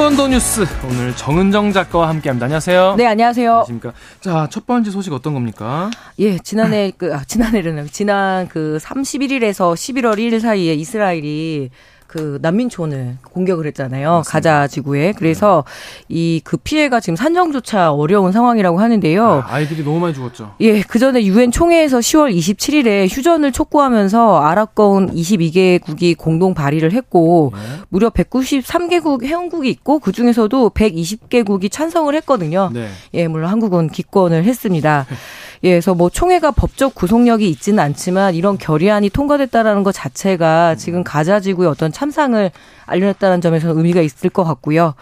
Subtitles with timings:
[0.00, 2.46] 번 더 뉴스 오늘 정은정 작가와 함께합니다.
[2.46, 2.94] 안녕하세요.
[2.96, 3.50] 네, 안녕하세요.
[3.50, 3.92] 안녕하십니까.
[4.22, 5.90] 자, 첫 번째 소식 어떤 겁니까?
[6.18, 11.68] 예, 지난해 그 아, 지난해는 지난 그 31일에서 11월 1일 사이에 이스라엘이
[12.10, 14.10] 그 난민촌을 공격을 했잖아요.
[14.16, 14.32] 맞습니다.
[14.32, 15.12] 가자 지구에.
[15.16, 15.62] 그래서
[16.08, 16.16] 네.
[16.40, 19.44] 이그 피해가 지금 산정조차 어려운 상황이라고 하는데요.
[19.46, 20.56] 아, 이들이 너무 많이 죽었죠.
[20.58, 27.60] 예, 그 전에 유엔 총회에서 10월 27일에 휴전을 촉구하면서 아랍권 22개국이 공동 발의를 했고 네.
[27.90, 32.70] 무려 193개국 회원국이 있고 그 중에서도 120개국이 찬성을 했거든요.
[32.74, 32.88] 네.
[33.14, 35.06] 예, 물론 한국은 기권을 했습니다.
[35.62, 41.40] 예, 그래서 뭐 총회가 법적 구속력이 있지는 않지만 이런 결의안이 통과됐다라는 것 자체가 지금 가자
[41.40, 42.50] 지구의 어떤 참상을
[42.86, 44.94] 알려냈다는 점에서는 의미가 있을 것 같고요.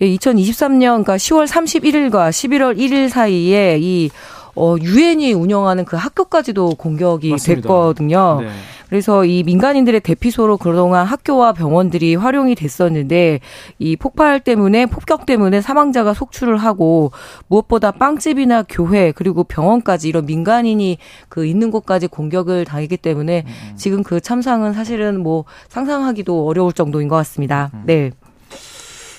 [0.00, 4.10] 예, 2023년 그러니까 10월 31일과 11월 1일 사이에 이
[4.58, 7.62] 어, 유엔이 운영하는 그 학교까지도 공격이 맞습니다.
[7.62, 8.40] 됐거든요.
[8.42, 8.48] 네.
[8.88, 13.40] 그래서 이 민간인들의 대피소로 그동안 학교와 병원들이 활용이 됐었는데
[13.78, 17.12] 이 폭발 때문에 폭격 때문에 사망자가 속출을 하고
[17.48, 20.96] 무엇보다 빵집이나 교회 그리고 병원까지 이런 민간인이
[21.28, 23.76] 그 있는 곳까지 공격을 당했기 때문에 음.
[23.76, 27.70] 지금 그 참상은 사실은 뭐 상상하기도 어려울 정도인 것 같습니다.
[27.74, 27.82] 음.
[27.84, 28.10] 네.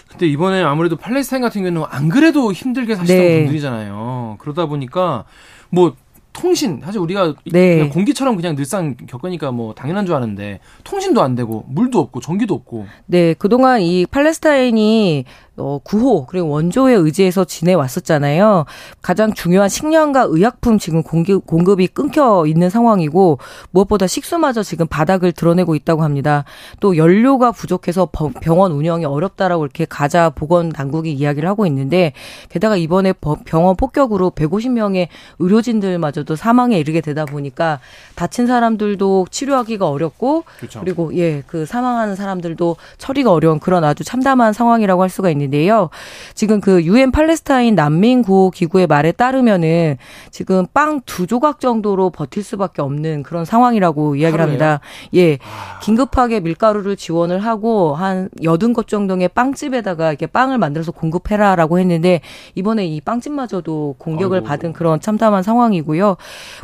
[0.08, 3.40] 근데 이번에 아무래도 팔레스타인 같은 경우는 안 그래도 힘들게 사시던 네.
[3.42, 4.19] 분들이잖아요.
[4.38, 5.26] 그러다 보니까
[5.70, 5.96] 뭐
[6.32, 7.76] 통신 사실 우리가 네.
[7.76, 12.54] 그냥 공기처럼 그냥 늘상 겪으니까 뭐 당연한 줄 아는데 통신도 안 되고 물도 없고 전기도
[12.54, 12.86] 없고.
[13.08, 15.26] 네, 그동안 이 팔레스타인이
[15.60, 18.66] 어, 구호 그리고 원조에 의지해서 지내왔었잖아요.
[19.02, 23.40] 가장 중요한 식량과 의약품 지금 공급, 공급이 끊겨 있는 상황이고
[23.72, 26.46] 무엇보다 식수마저 지금 바닥을 드러내고 있다고 합니다.
[26.80, 28.10] 또 연료가 부족해서
[28.42, 32.14] 병원 운영이 어렵다라고 이렇게 가자 보건 당국이 이야기를 하고 있는데
[32.50, 33.14] 게다가 이번에
[33.46, 35.08] 병원 폭격으로 150명의
[35.40, 37.80] 의료진들마저도 사망에 이르게 되다 보니까
[38.16, 40.80] 다친 사람들도 치료하기가 어렵고 그렇죠.
[40.80, 45.49] 그리고 예 그 사망하는 사람들도 처리가 어려운 그런 아주 참담한 상황이라고 할 수가 있는데.
[45.50, 45.90] 있는데요.
[46.34, 49.98] 지금 그 유엔 팔레스타인 난민 구호 기구의 말에 따르면은
[50.32, 54.80] 지금 빵 두 조각 정도로 버틸 수밖에 없는 그런 상황이라고 이야기를 합니다.
[55.16, 55.36] 예.
[55.36, 55.80] 아.
[55.80, 62.22] 긴급하게 밀가루를 지원을 하고 한 여든 것 정도의 빵집에다가 이렇게 빵을 만들어서 공급해라라고 했는데
[62.56, 64.48] 이번에 이 빵집마저도 공격을 아이고.
[64.48, 66.18] 받은 그런 참담한 상황이고요.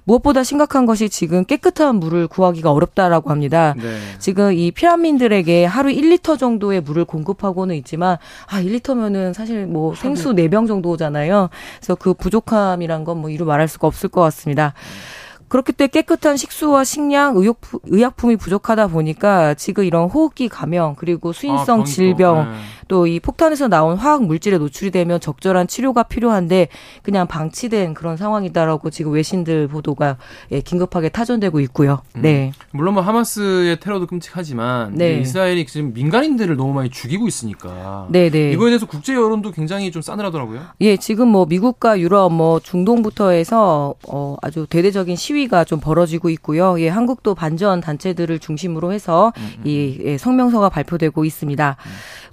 [0.03, 3.73] 무엇보다 심각한 것이 지금 깨끗한 물을 구하기가 어렵다라고 합니다.
[3.77, 3.97] 네.
[4.19, 8.17] 지금 이 피난민들에게 하루 1리터 정도의 물을 공급하고는 있지만
[8.47, 11.49] 아 1 리터면은 사실 뭐 생수 4병 정도잖아요.
[11.79, 14.73] 그래서 그 부족함이란 건 뭐 이루 말할 수가 없을 것 같습니다.
[15.47, 21.81] 그렇기 때문에 깨끗한 식수와 식량, 의약품, 의약품이 부족하다 보니까 지금 이런 호흡기 감염 그리고 수인성
[21.81, 22.57] 아, 질병 네.
[22.87, 26.67] 또이 폭탄에서 나온 화학 물질에 노출이 되면 적절한 치료가 필요한데
[27.03, 30.17] 그냥 방치된 그런 상황이다라고 지금 외신들 보도가
[30.51, 32.01] 예, 긴급하게 타전되고 있고요.
[32.15, 32.21] 음.
[32.21, 32.51] 네.
[32.71, 35.19] 물론 뭐 하마스의 테러도 끔찍하지만 네.
[35.19, 38.51] 이스라엘이 지금 민간인들을 너무 많이 죽이고 있으니까 네, 네.
[38.51, 40.61] 이거에 대해서 국제 여론도 굉장히 좀 싸늘하더라고요.
[40.81, 46.29] 예, 지금 뭐 미국과 유럽 뭐 중동부터 해서 어 아주 대대적인 시위 가 좀 벌어지고
[46.29, 46.79] 있고요.
[46.79, 49.61] 예, 한국도 반전 단체들을 중심으로 해서 음, 음.
[49.67, 51.75] 이 예, 성명서가 발표되고 있습니다.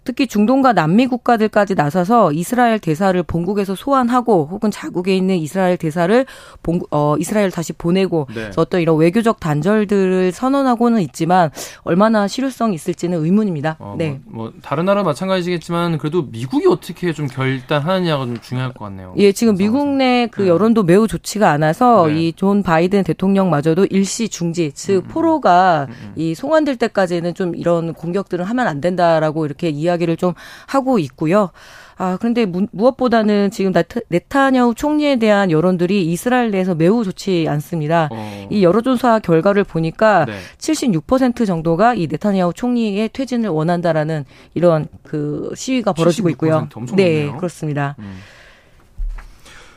[0.02, 0.04] 음.
[0.04, 6.26] 특히 중동과 남미 국가들까지 나서서 이스라엘 대사를 본국에서 소환하고 혹은 자국에 있는 이스라엘 대사를
[6.62, 8.50] 본, 어, 이스라엘 다시 보내고 네.
[8.56, 11.50] 어떤 이런 외교적 단절들을 선언하고는 있지만
[11.82, 13.76] 얼마나 실효성이 있을지는 의문입니다.
[13.78, 14.20] 어, 네.
[14.24, 19.14] 뭐, 뭐, 다른 나라 마찬가지겠지만 그래도 미국이 어떻게 좀 결단하느냐가 좀 중요할 것 같네요.
[19.16, 20.48] 예, 지금 미국 내그 네.
[20.48, 22.28] 여론도 매우 좋지가 않아서 네.
[22.28, 25.08] 이존 바이든 대통령마저도 일시 중지, 즉 음, 음.
[25.08, 26.12] 포로가 음, 음.
[26.16, 30.34] 이 송환될 때까지는 좀 이런 공격들을 하면 안 된다라고 이렇게 이야기 이야기를 좀
[30.66, 31.50] 하고 있고요.
[31.98, 33.72] 아, 그런데 무, 무엇보다는 지금
[34.08, 38.08] 네타냐후 총리에 대한 여론들이 이스라엘 내에서 매우 좋지 않습니다.
[38.10, 38.48] 어.
[38.50, 40.32] 이 여론조사 결과를 보니까 네.
[40.58, 46.68] 76% 정도가 이 네타냐후 총리의 퇴진을 원한다라는 이런 그 시위가 벌어지고 있고요.
[46.96, 47.94] 네, 그렇습니다.
[47.98, 48.18] 음.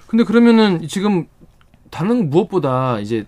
[0.08, 1.28] 근데 그러면은 지금
[1.92, 3.26] 다른 무엇보다 이제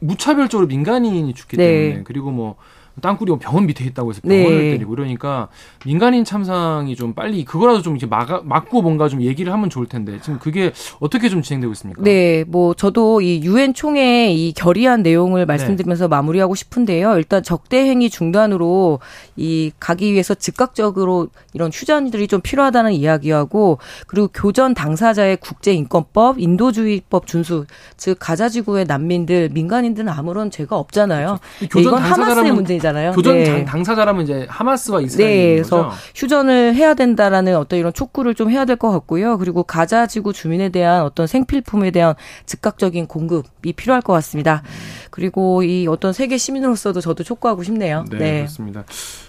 [0.00, 1.66] 무차별적으로 민간인이 죽기 네.
[1.66, 2.56] 때문에 그리고 뭐
[3.00, 4.70] 땅굴이 뭐 병원 밑에 있다고 해서 병원을 네.
[4.72, 5.48] 때리고 그러니까
[5.84, 10.18] 민간인 참상이 좀 빨리 그거라도 좀 이렇게 막 막고 뭔가 좀 얘기를 하면 좋을 텐데
[10.22, 12.02] 지금 그게 어떻게 좀 진행되고 있습니까?
[12.02, 16.08] 네, 뭐 저도 이 유엔 총회 이 결의안 내용을 말씀드리면서 네.
[16.08, 17.16] 마무리하고 싶은데요.
[17.16, 19.00] 일단 적대 행위 중단으로
[19.36, 27.66] 이 가기 위해서 즉각적으로 이런 휴전들이 좀 필요하다는 이야기하고 그리고 교전 당사자의 국제인권법, 인도주의법 준수,
[27.96, 31.38] 즉 가자 지구의 난민들, 민간인들은 아무런 죄가 없잖아요.
[31.58, 31.80] 그렇죠.
[31.80, 33.12] 이건 하마스의 문제 문제잖아요.
[33.12, 33.64] 교전 네.
[33.64, 35.96] 당사자라면 이제 하마스와 이스라엘 네, 그래서 거죠?
[36.14, 39.38] 휴전을 해야 된다라는 어떤 이런 촉구를 좀 해야 될 것 같고요.
[39.38, 42.14] 그리고 가자 지구 주민에 대한 어떤 생필품에 대한
[42.44, 44.62] 즉각적인 공급이 필요할 것 같습니다.
[44.64, 44.70] 음.
[45.10, 48.04] 그리고 이 어떤 세계 시민으로서도 저도 촉구하고 싶네요.
[48.10, 48.36] 네, 네.
[48.38, 48.84] 그렇습니다.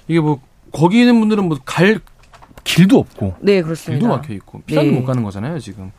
[0.08, 0.40] 이게 뭐
[0.72, 2.00] 거기 있는 분들은 뭐 갈
[2.64, 3.36] 길도 없고.
[3.42, 4.00] 네, 그렇습니다.
[4.00, 4.62] 길도 막혀 있고.
[4.66, 4.92] 비싸도 네.
[5.00, 5.92] 못 가는 거잖아요, 지금.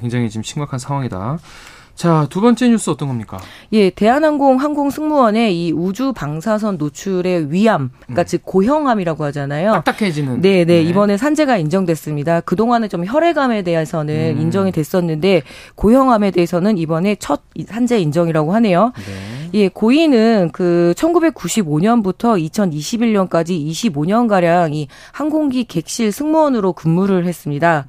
[0.00, 1.38] 굉장히 지금 심각한 상황이다.
[1.94, 3.38] 자, 두 번째 뉴스 어떤 겁니까?
[3.72, 8.26] 예, 대한항공 항공 승무원의 이 우주 방사선 노출의 위암, 그러니까 음.
[8.26, 9.82] 즉 고형암이라고 하잖아요.
[9.84, 10.40] 딱딱해지는.
[10.40, 10.82] 네, 네, 네.
[10.82, 12.40] 이번에 산재가 인정됐습니다.
[12.40, 14.42] 그동안은 좀 혈액암에 대해서는 음.
[14.42, 15.42] 인정이 됐었는데
[15.76, 18.92] 고형암에 대해서는 이번에 첫 산재 인정이라고 하네요.
[18.96, 19.50] 네.
[19.54, 27.86] 예, 고인은 그 1995년부터 2021년까지 25년 가량 이 항공기 객실 승무원으로 근무를 했습니다.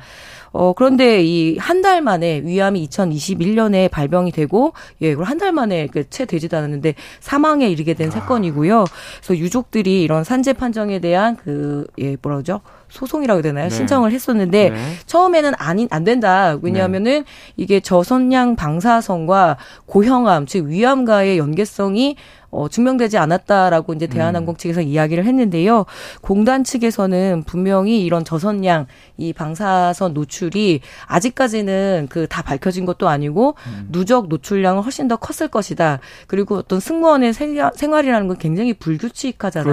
[0.57, 6.25] 어, 그런데 이 한 달 만에 위암이 2021년에 발병이 되고, 예, 그걸 한달 만에 그채
[6.25, 8.12] 되지도 않았는데 사망에 이르게 된 아.
[8.12, 8.86] 사건이고요.
[9.19, 12.62] 그래서 유족들이 이런 산재 판정에 대한 그, 예, 뭐라 그러죠?
[12.90, 13.69] 소송이라고 해야 되나요?
[13.69, 13.75] 네.
[13.75, 14.94] 신청을 했었는데 네.
[15.06, 16.58] 처음에는 아닌 안 된다.
[16.62, 17.24] 왜냐하면은 네.
[17.58, 22.16] 이게 저선량 방사선과 고형암 즉 위암과의 연계성이
[22.51, 24.57] 어, 증명되지 않았다라고 이제 대한항공 음.
[24.57, 25.86] 측에서 이야기를 했는데요.
[26.21, 28.88] 공단 측에서는 분명히 이런 저선량
[29.18, 33.88] 이 방사선 노출이 아직까지는 그 다 밝혀진 것도 아니고 음.
[33.92, 36.00] 누적 노출량은 훨씬 더 컸을 것이다.
[36.27, 39.71] 그리고 어떤 승무원의 생활이라는 건 굉장히 불규칙하잖아요.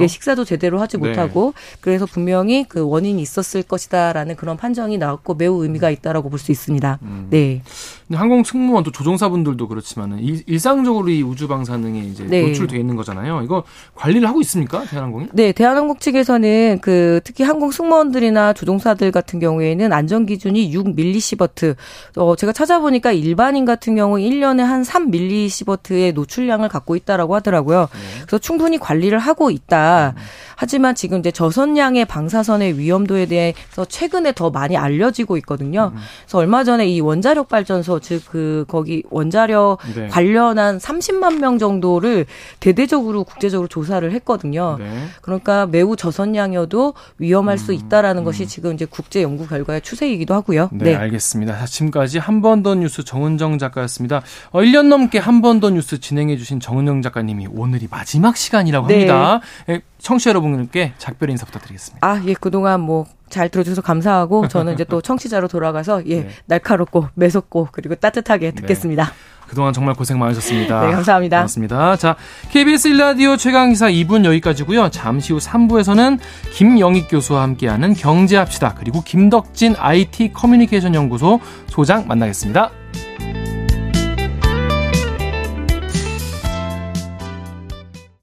[0.00, 1.08] 예, 식사도 제대로 하지 네.
[1.08, 6.52] 못하고 그래서 분명히 그 원인이 있었을 것이다라는 그런 판정이 나왔고 매우 의미가 있다라고 볼 수
[6.52, 6.98] 있습니다.
[7.02, 7.26] 음.
[7.30, 7.62] 네.
[8.10, 12.42] 항공 승무원 또 조종사분들도 그렇지만은 일 상적으로 이 우주 방사능에 이제 네.
[12.42, 13.42] 노출돼 있는 거잖아요.
[13.42, 13.64] 이거
[13.94, 14.84] 관리를 하고 있습니까?
[14.84, 15.26] 대한항공이?
[15.32, 21.74] 네, 대한항공 측에서는 그 특히 항공 승무원들이나 조종사들 같은 경우에는 안전 기준이 6 밀리시버트.
[22.16, 27.88] 어 제가 찾아보니까 일반인 같은 경우 1년에 한 3 밀리시버트의 노출량을 갖고 있다라고 하더라고요.
[27.92, 28.20] 네.
[28.22, 30.14] 그래서 충분히 관리를 하고 있다.
[30.16, 30.22] 음.
[30.56, 35.92] 하지만 지금 이제 저선량의 방사선의 위험도에 대해서 최근에 더 많이 알려지고 있거든요.
[35.94, 36.00] 음.
[36.22, 40.08] 그래서 얼마 전에 이 원자력 발전소 즉 그 거기 원자력 네.
[40.08, 42.26] 관련한 30만 명 정도를
[42.60, 44.76] 대대적으로 국제적으로 조사를 했거든요.
[44.78, 45.06] 네.
[45.22, 47.58] 그러니까 매우 저선량이어도 위험할 음.
[47.58, 48.24] 수 있다라는 음.
[48.24, 50.68] 것이 지금 이제 국제 연구 결과의 추세이기도 하고요.
[50.72, 50.94] 네, 네.
[50.96, 51.64] 알겠습니다.
[51.66, 54.22] 지금까지 한 번 더 뉴스 정은정 작가였습니다.
[54.50, 58.94] 어, 1년 넘게 한 번 더 뉴스 진행해 주신 정은정 작가님이 오늘이 마지막 시간이라고 네.
[59.08, 59.40] 합니다.
[59.66, 59.80] 네.
[59.98, 62.06] 청취자 여러분께 작별 인사 부탁드리겠습니다.
[62.06, 66.28] 아, 예, 그동안 뭐 잘 들어주셔서 감사하고 저는 이제 또 청취자로 돌아가서 예, 네.
[66.46, 68.54] 날카롭고 매섭고 그리고 따뜻하게 네.
[68.54, 69.04] 듣겠습니다.
[69.04, 69.10] 네.
[69.48, 70.86] 그동안 정말 고생 많으셨습니다.
[70.86, 71.38] 네, 감사합니다.
[71.38, 71.96] 고맙습니다.
[71.96, 72.16] 자,
[72.50, 74.90] KBS 일라디오 최강기사 2분 여기까지고요.
[74.90, 76.18] 잠시 후 3부에서는
[76.52, 78.74] 김영익 교수와 함께하는 경제합시다.
[78.78, 82.70] 그리고 김덕진 IT 커뮤니케이션 연구소 소장 만나겠습니다.